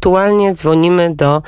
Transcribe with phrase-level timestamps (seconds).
[0.00, 1.42] aktualnie dzwonimy do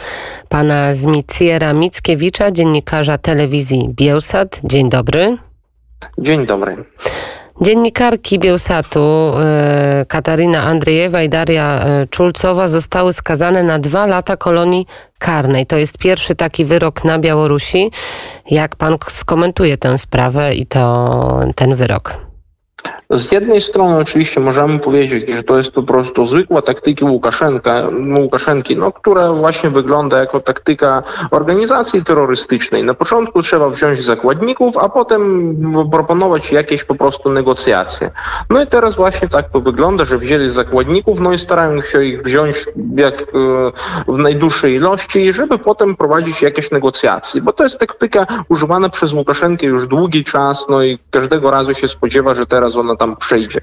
[0.48, 4.60] pana Zmiciera Mickiewicza, dziennikarza telewizji Bielsat.
[4.64, 5.36] Dzień dobry.
[6.18, 6.84] Dzień dobry.
[7.60, 14.86] Dziennikarki Bielsatu e, Katarina Andrzejewa i Daria e, Czulcowa zostały skazane na dwa lata kolonii
[15.18, 15.66] karnej.
[15.66, 17.90] To jest pierwszy taki wyrok na Białorusi.
[18.50, 22.31] Jak pan skomentuje tę sprawę i to, ten wyrok?
[23.12, 27.88] Z jednej strony oczywiście możemy powiedzieć, że to jest po prostu zwykła taktyka Łukaszenka,
[28.18, 32.84] Łukaszenki, no, która właśnie wygląda jako taktyka organizacji terrorystycznej.
[32.84, 35.56] Na początku trzeba wziąć zakładników, a potem
[35.90, 38.10] proponować jakieś po prostu negocjacje.
[38.50, 42.22] No i teraz właśnie tak to wygląda, że wzięli zakładników, no i starają się ich
[42.22, 43.24] wziąć jak e,
[44.08, 49.66] w najdłuższej ilości, żeby potem prowadzić jakieś negocjacje, bo to jest taktyka używana przez Łukaszenkę
[49.66, 53.60] już długi czas, no i każdego razu się spodziewa, że teraz ona tam przejdzie.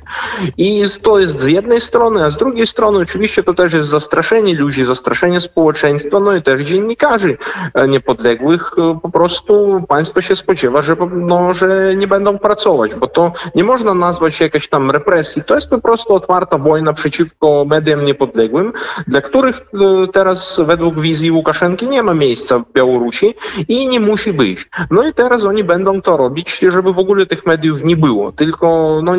[0.57, 4.53] I to jest z jednej strony, a z drugiej strony oczywiście to też jest zastraszenie
[4.55, 7.38] ludzi, zastraszenie społeczeństwa, no i też dziennikarzy
[7.73, 8.71] e, niepodległych.
[8.77, 13.63] E, po prostu państwo się spodziewa, że, no, że nie będą pracować, bo to nie
[13.63, 15.44] można nazwać jakiejś tam represji.
[15.44, 18.73] To jest po prostu otwarta wojna przeciwko mediom niepodległym,
[19.08, 23.33] dla których e, teraz według wizji Łukaszenki nie ma miejsca w Białorusi
[23.67, 24.69] i nie musi być.
[24.91, 28.31] No i teraz oni będą to robić, żeby w ogóle tych mediów nie było.
[28.31, 29.13] Tylko no,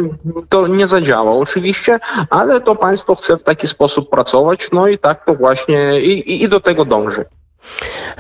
[0.49, 1.99] to nie zadziała oczywiście,
[2.31, 6.49] ale to państwo chce w taki sposób pracować, no i tak to właśnie i, i
[6.49, 7.25] do tego dąży.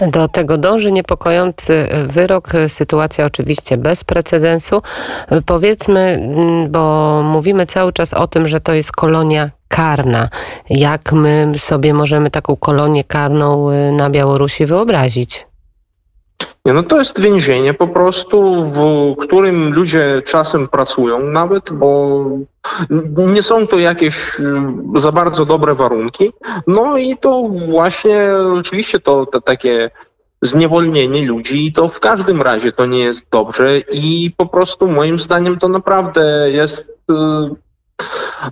[0.08, 4.82] Do tego dąży niepokojący wyrok, sytuacja oczywiście bez precedensu.
[5.46, 10.28] Powiedzmy, mm, bo mówimy cały czas o tym, że to jest kolonia karna.
[10.70, 15.49] Jak my sobie możemy taką kolonię karną y, na Białorusi wyobrazić?
[16.64, 22.24] Nie, no to jest więzienie po prostu, w którym ludzie czasem pracują nawet, bo
[23.16, 24.62] nie są to jakieś y,
[24.94, 26.32] za bardzo dobre warunki.
[26.66, 29.90] No i to właśnie oczywiście to, to takie
[30.42, 35.20] zniewolnienie ludzi i to w każdym razie to nie jest dobrze i po prostu moim
[35.20, 37.14] zdaniem to naprawdę jest y,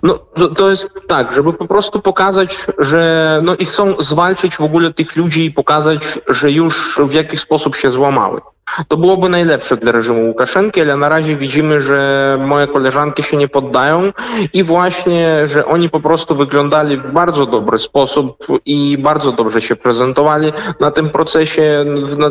[0.03, 0.19] no,
[0.55, 5.15] to jest tak, żeby po prostu pokazać, że no i chcą zwalczyć w ogóle tych
[5.15, 8.41] ludzi i pokazać, że już w jakiś sposób się złamały.
[8.87, 13.47] To byłoby najlepsze dla reżimu Łukaszenki, ale na razie widzimy, że moje koleżanki się nie
[13.47, 14.13] poddają
[14.53, 19.75] i właśnie, że oni po prostu wyglądali w bardzo dobry sposób i bardzo dobrze się
[19.75, 21.85] prezentowali na tym procesie,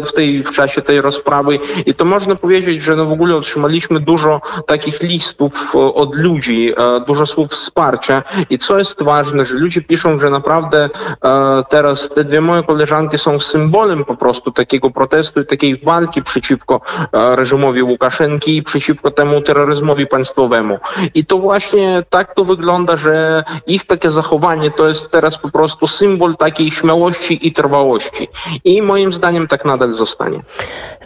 [0.09, 1.59] w, tej, w czasie tej rozprawy.
[1.87, 6.73] I to można powiedzieć, że no w ogóle otrzymaliśmy dużo takich listów e, od ludzi,
[6.77, 8.23] e, dużo słów wsparcia.
[8.51, 10.91] I co jest ważne, że ludzie piszą, że naprawdę
[11.25, 16.23] e, teraz te dwie moje koleżanki są symbolem po prostu takiego protestu i takiej walki
[16.29, 16.81] przeciwko
[17.13, 20.79] e, reżimowi Łukaszenki i przeciwko temu terroryzmowi państwowemu.
[21.15, 25.87] I to właśnie tak to wygląda, że ich takie zachowanie to jest teraz po prostu
[25.87, 28.29] symbol takiej śmiałości i trwałości.
[28.65, 30.41] I moim zdaniem tak nadal zostanie.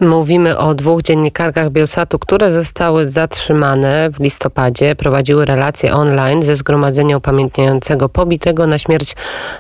[0.01, 7.17] Mówimy o dwóch dziennikarkach Biosatu, które zostały zatrzymane w listopadzie, prowadziły relacje online ze zgromadzenia
[7.17, 9.17] upamiętniającego pobitego na śmierć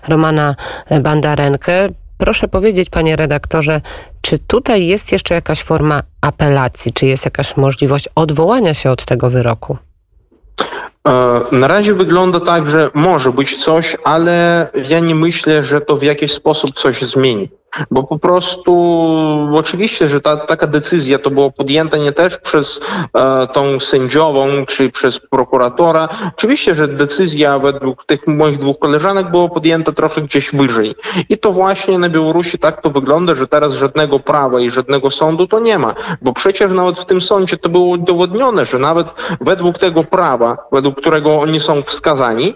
[0.08, 0.54] Romana
[1.00, 1.88] Bandarenkę.
[2.22, 3.80] Proszę powiedzieć, panie redaktorze,
[4.20, 6.92] czy tutaj jest jeszcze jakaś forma apelacji?
[6.92, 9.76] Czy jest jakaś możliwość odwołania się od tego wyroku?
[11.08, 15.96] E, na razie wygląda tak, że może być coś, ale ja nie myślę, że to
[15.96, 17.48] w jakiś sposób coś zmieni.
[17.90, 18.72] Bo po prostu
[19.54, 22.80] oczywiście, że ta, taka decyzja to było podjęta nie też przez
[23.14, 26.08] e, tą sędziową czy przez prokuratora.
[26.36, 30.94] Oczywiście, że decyzja według tych moich dwóch koleżanek była podjęta trochę gdzieś wyżej.
[31.28, 35.46] I to właśnie na Białorusi tak to wygląda, że teraz żadnego prawa i żadnego sądu
[35.46, 35.94] to nie ma.
[36.22, 39.06] Bo przecież nawet w tym sądzie to było udowodnione, że nawet
[39.40, 42.54] według tego prawa, według którego oni są wskazani,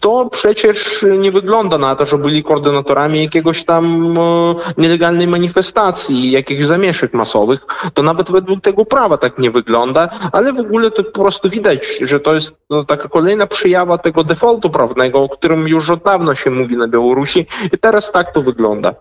[0.00, 4.47] to przecież nie wygląda na to, że byli koordynatorami jakiegoś tam e,
[4.78, 10.60] nielegalnej manifestacji, jakichś zamieszek masowych, to nawet według tego prawa tak nie wygląda, ale w
[10.60, 15.22] ogóle to po prostu widać, że to jest no, taka kolejna przejawa tego defaultu prawnego,
[15.22, 18.94] o którym już od dawna się mówi na Białorusi i teraz tak to wygląda.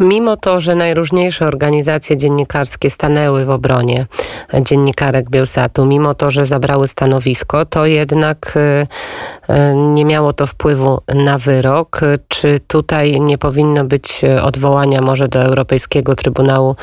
[0.00, 4.06] Mimo to, że najróżniejsze organizacje dziennikarskie stanęły w obronie
[4.60, 8.86] dziennikarek Bielsatu, mimo to, że zabrały stanowisko, to jednak y,
[9.52, 12.00] y, nie miało to wpływu na wyrok.
[12.28, 14.20] Czy tutaj nie powinno być
[14.76, 16.76] odwołania może do Europejskiego Trybunału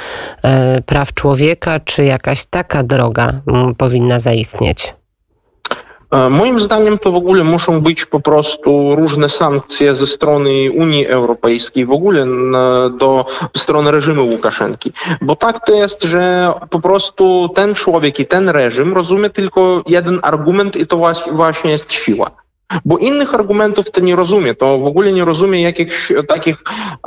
[0.77, 4.93] y, Praw Człowieka, czy jakaś taka droga mm, powinna zaistnieć?
[6.11, 11.07] E, moim zdaniem to w ogóle muszą być po prostu różne sankcje ze strony Unii
[11.07, 12.25] Europejskiej, w ogóle
[12.99, 13.25] do
[13.57, 14.91] strony reżimu Łukaszenki.
[15.21, 20.19] Bo tak to jest, że po prostu ten człowiek i ten reżim rozumie tylko jeden
[20.21, 20.97] argument i to
[21.31, 22.42] właśnie jest siła.
[22.85, 24.55] Bo innych argumentów to nie rozumie.
[24.55, 26.57] To w ogóle nie rozumie jakichś takich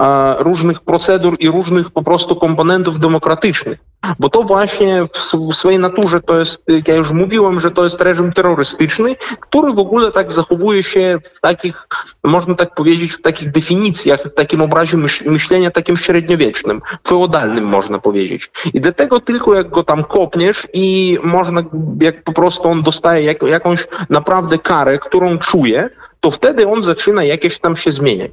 [0.00, 3.78] e, różnych procedur i różnych po prostu komponentów demokratycznych.
[4.18, 8.00] Bo to właśnie w, swojej naturze to jest, jak ja już mówiłem, że to jest
[8.00, 11.88] reżim terrorystyczny, który w ogóle tak zachowuje się w takich,
[12.24, 18.50] można tak powiedzieć, w takich definicjach, w takim obrazie myślenia takim średniowiecznym, feudalnym można powiedzieć.
[18.74, 21.62] I dlatego tylko jak go tam kopniesz i można,
[22.00, 25.90] jak po prostu on dostaje jak, jakąś naprawdę karę, którą czuje,
[26.20, 28.30] to wtedy on zaczyna jakieś tam się zmieniać.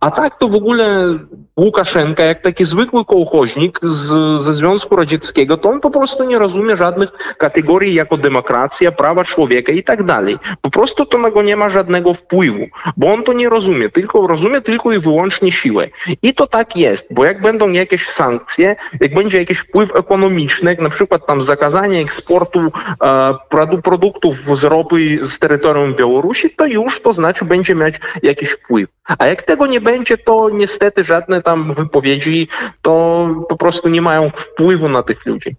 [0.00, 1.18] A tak to w ogóle
[1.56, 6.76] Łukaszenka, jak taki zwykły kołchoźnik z, ze Związku Radzieckiego, to on po prostu nie rozumie
[6.76, 10.38] żadnych kategorii jako demokracja, prawa człowieka i tak dalej.
[10.62, 14.26] Po prostu to na go nie ma żadnego wpływu, bo on to nie rozumie, tylko
[14.26, 15.88] rozumie tylko i wyłącznie siłę.
[16.22, 20.80] I to tak jest, bo jak będą jakieś sankcje, jak będzie jakiś wpływ ekonomiczny, jak
[20.80, 22.60] na przykład tam zakazanie eksportu
[23.04, 28.88] e, produktów z ropy z terytorium Białorusi, to już to znaczy będzie mieć jakiś wpływ.
[29.18, 32.48] A jak tego nie będzie, to niestety żadne tam wypowiedzi
[32.82, 35.56] to po prostu nie mają wpływu na tych ludzi.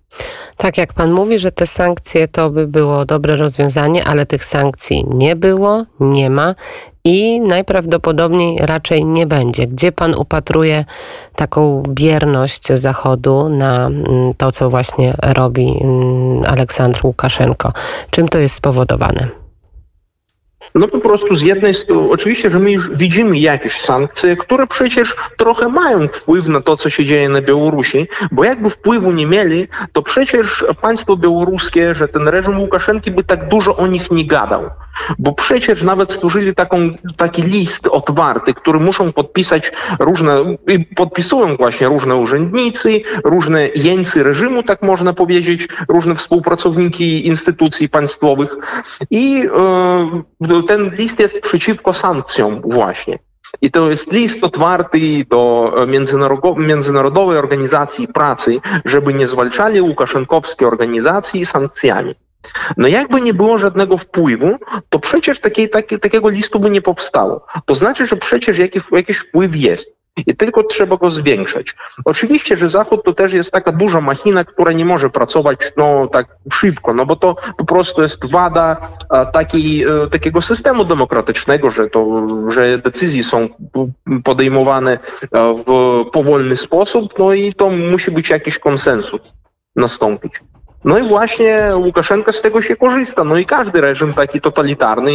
[0.57, 5.05] Tak jak pan mówi, że te sankcje to by było dobre rozwiązanie, ale tych sankcji
[5.09, 6.55] nie było, nie ma
[7.03, 9.67] i najprawdopodobniej raczej nie będzie.
[9.67, 10.85] Gdzie pan upatruje
[11.35, 17.73] taką bierność Zachodu na mm, to, co właśnie robi mm, Aleksandr Łukaszenko?
[18.09, 19.38] Czym to jest spowodowane?
[20.75, 25.15] No po prostu z jednej strony, oczywiście, że my już widzimy jakieś sankcje, które przecież
[25.37, 29.67] trochę mają wpływ na to, co się dzieje na Białorusi, bo jakby wpływu nie mieli,
[29.93, 34.69] to przecież państwo białoruskie, że ten reżim Łukaszenki by tak dużo o nich nie gadał.
[35.19, 40.55] Bo przecież nawet stworzyli taką, taki list otwarty, który muszą podpisać różne,
[40.95, 48.49] podpisują właśnie różne urzędnicy, różne jeńcy reżimu, tak można powiedzieć, różne współpracowniki instytucji państwowych.
[49.11, 49.47] I
[50.47, 53.19] e, ten list jest przeciwko sankcjom właśnie.
[53.61, 55.73] I to jest list otwarty do
[56.57, 62.15] Międzynarodowej Organizacji Pracy, żeby nie zwalczali łukaszenkowskie organizacji sankcjami.
[62.77, 64.57] No jakby nie było żadnego wpływu,
[64.89, 67.45] to przecież takiej, taki, takiego listu by nie powstało.
[67.65, 69.99] To znaczy, że przecież jakiś, jakiś wpływ jest.
[70.27, 71.75] I tylko trzeba go zwiększać.
[72.05, 76.37] Oczywiście, że Zachód to też jest taka duża machina, która nie może pracować no, tak
[76.53, 78.77] szybko, no bo to po prostu jest wada
[79.33, 83.49] taki, e, takiego systemu demokratycznego, że, to, że decyzje są
[84.23, 89.21] podejmowane e, w powolny sposób, no i to musi być jakiś konsensus
[89.75, 90.33] nastąpić.
[90.83, 93.23] No i właśnie Łukaszenka z tego się korzysta.
[93.23, 95.11] No i każdy reżim taki totalitarny,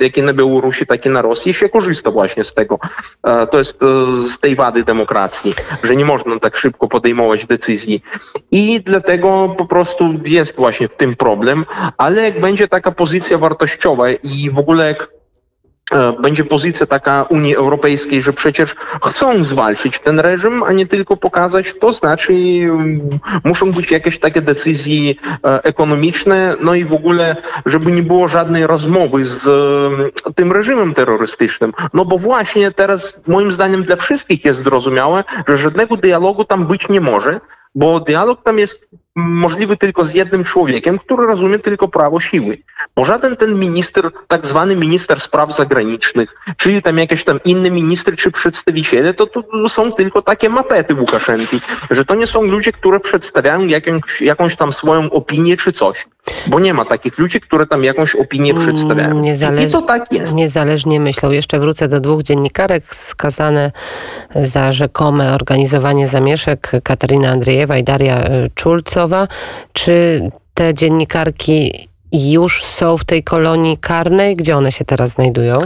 [0.00, 2.78] jaki na Białorusi, taki na Rosji, się korzysta właśnie z tego.
[3.22, 3.86] E, to jest e,
[4.28, 8.02] z tej wady demokracji, że nie można tak szybko podejmować decyzji.
[8.50, 11.64] I dlatego po prostu jest właśnie w tym problem,
[11.96, 15.08] ale jak będzie taka pozycja wartościowa i w ogóle jak
[16.22, 21.74] będzie pozycja taka Unii Europejskiej, że przecież chcą zwalczyć ten reżim, a nie tylko pokazać,
[21.80, 23.00] to znaczy mm,
[23.44, 27.36] muszą być jakieś takie decyzje e, ekonomiczne, no i w ogóle,
[27.66, 31.72] żeby nie było żadnej rozmowy z mm, tym reżimem terrorystycznym.
[31.94, 36.88] No bo właśnie teraz moim zdaniem dla wszystkich jest zrozumiałe, że żadnego dialogu tam być
[36.88, 37.40] nie może,
[37.74, 42.58] bo dialog tam jest możliwy tylko z jednym człowiekiem, który rozumie tylko prawo siły.
[42.96, 48.16] Bo żaden ten minister, tak zwany minister spraw zagranicznych, czyli tam jakiś tam inny minister
[48.16, 53.00] czy przedstawiciele, to, to są tylko takie mapety Łukaszenki, że to nie są ludzie, które
[53.00, 56.06] przedstawiają jakąś, jakąś tam swoją opinię czy coś.
[56.46, 59.20] Bo nie ma takich ludzi, które tam jakąś opinię mm, przedstawiają.
[59.20, 59.68] Niezależ...
[59.68, 60.34] I to tak jest.
[60.34, 61.30] Niezależnie myślą.
[61.30, 63.72] Jeszcze wrócę do dwóch dziennikarek skazane
[64.34, 68.48] za rzekome organizowanie zamieszek Katarina Andrzejewa i Daria e,
[69.72, 70.20] Czy
[70.54, 74.36] te dziennikarki już są w tej kolonii karnej?
[74.36, 75.58] Gdzie one się teraz znajdują?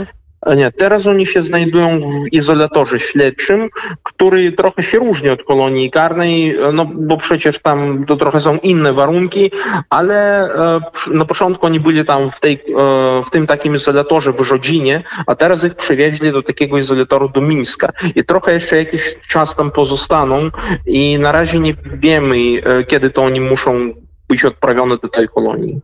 [0.55, 3.69] Nie, teraz oni się znajdują w izolatorze śledczym,
[4.03, 8.93] który trochę się różni od kolonii karnej, no bo przecież tam to trochę są inne
[8.93, 9.51] warunki,
[9.89, 14.41] ale e, na początku oni byli tam w, tej, e, w tym takim izolatorze w
[14.41, 17.91] Rzodzinie, a teraz ich przewieźli do takiego izolatoru do Mińska.
[18.15, 20.49] I trochę jeszcze jakiś czas tam pozostaną
[20.85, 23.93] i na razie nie wiemy, e, kiedy to oni muszą
[24.29, 25.81] być odprawione do tej kolonii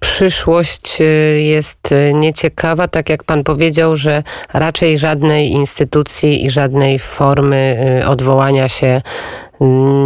[0.00, 1.04] przyszłość y,
[1.42, 4.22] jest y, nieciekawa, tak jak pan powiedział, że
[4.54, 9.02] raczej żadnej instytucji i żadnej formy y, odwołania się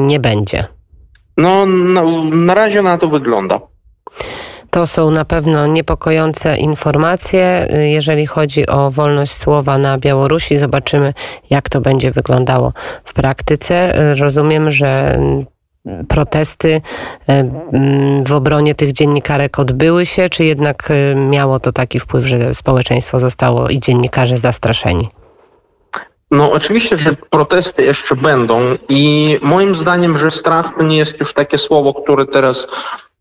[0.01, 0.65] nie będzie.
[1.37, 3.61] No, no na razie na to wygląda.
[4.71, 10.57] To są na pewno niepokojące informacje, jeżeli chodzi o wolność słowa na Białorusi.
[10.57, 11.15] Zobaczymy,
[11.51, 12.73] jak to będzie wyglądało
[13.05, 13.93] w praktyce.
[14.15, 15.19] Rozumiem, że
[16.09, 16.81] protesty
[18.27, 23.69] w obronie tych dziennikarek odbyły się, czy jednak miało to taki wpływ, że społeczeństwo zostało
[23.69, 25.09] i dziennikarze zastraszeni?
[26.33, 31.33] No oczywiście, że protesty jeszcze będą i moim zdaniem, że strach to nie jest już
[31.33, 32.67] takie słowo, które teraz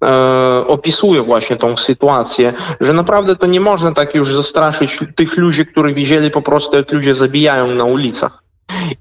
[0.03, 5.65] e, opisuje właśnie tą sytuację, że naprawdę to nie można tak już zastraszyć tych ludzi,
[5.65, 8.40] których widzieli po prostu jak ludzie zabijają na ulicach.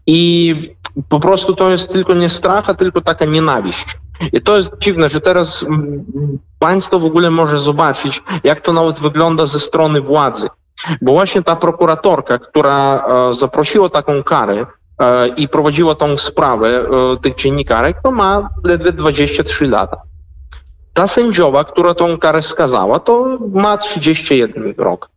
[0.06, 0.54] I
[1.08, 3.86] po prostu to jest tylko nie strach, a tylko taka nienawiść.
[4.32, 5.64] I to jest dziwne, że teraz
[6.58, 10.48] państwo w ogóle może zobaczyć, jak to nawet wygląda ze strony władzy.
[11.02, 14.66] Bo właśnie ta prokuratorka, która e, zaprosiła taką karę
[14.98, 16.86] e, i prowadziła tą sprawę e,
[17.22, 19.96] tych dziennikarek, to ma ledwie 23 lata.
[20.94, 25.08] Ta sędziowa, która tą karę skazała, to ma 31 rok.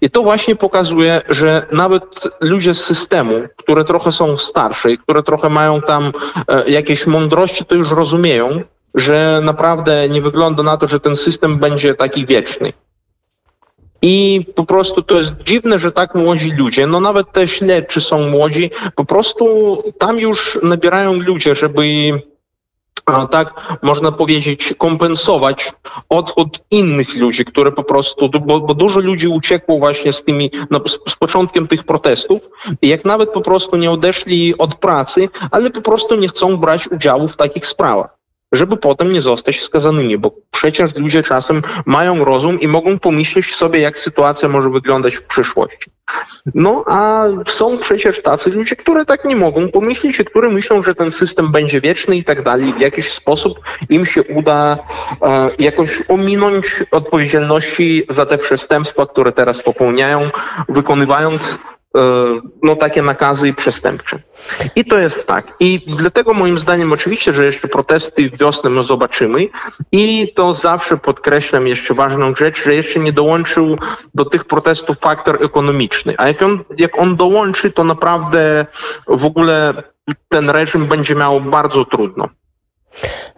[0.00, 2.04] I to właśnie pokazuje, że nawet
[2.40, 6.12] ludzie z systemu, które trochę są starsze i które trochę mają tam
[6.66, 8.62] jakieś mądrości, to już rozumieją,
[8.94, 12.72] że naprawdę nie wygląda na to, że ten system będzie taki wieczny.
[14.02, 18.28] I po prostu to jest dziwne, że tak młodzi ludzie, no nawet te śledczy są
[18.28, 21.82] młodzi, po prostu tam już nabierają ludzie, żeby
[23.30, 25.72] tak można powiedzieć, kompensować
[26.08, 30.80] odchód innych ludzi, które po prostu, bo, bo, dużo ludzi uciekło właśnie z tymi, no,
[30.86, 32.40] z, z, początkiem tych protestów
[32.82, 37.28] jak nawet po prostu nie odeszli od pracy, ale po prostu nie chcą brać udziału
[37.28, 38.21] w takich sprawach
[38.52, 43.80] żeby potem nie zostać skazanymi, bo przecież ludzie czasem mają rozum i mogą pomyśleć sobie,
[43.80, 45.90] jak sytuacja może wyglądać w przyszłości.
[46.54, 50.94] No a są przecież tacy ludzie, które tak nie mogą pomyśleć i które myślą, że
[50.94, 52.74] ten system będzie wieczny i tak dalej.
[52.74, 54.78] W jakiś sposób im się uda
[55.22, 60.30] e, jakoś ominąć odpowiedzialności za te przestępstwa, które teraz popełniają,
[60.68, 61.58] wykonywając
[62.62, 64.18] no, takie nakazy przestępcze.
[64.76, 65.54] I to jest tak.
[65.60, 69.48] I dlatego moim zdaniem oczywiście, że jeszcze protesty wiosny my zobaczymy
[69.92, 73.78] i to zawsze podkreślam jeszcze ważną rzecz, że jeszcze nie dołączył
[74.14, 76.14] do tych protestów faktor ekonomiczny.
[76.18, 78.66] A jak on, jak on dołączy, to naprawdę
[79.08, 79.74] w ogóle
[80.28, 82.28] ten reżim będzie miał bardzo trudno.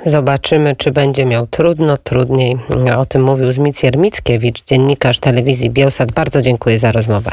[0.06, 2.56] Zobaczymy, czy będzie miał trudno, trudniej.
[2.98, 6.12] O tym mówił Zmicjer Mickiewicz, dziennikarz telewizji Bielsat.
[6.12, 7.30] Bardzo dziękuję za rozmowę.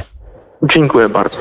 [0.63, 1.37] Dziękuję bardzo.